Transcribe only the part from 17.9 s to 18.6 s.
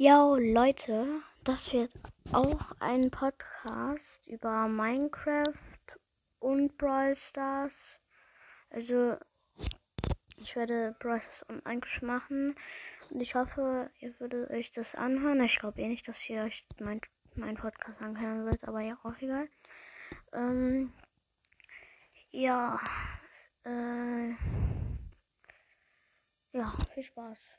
anhören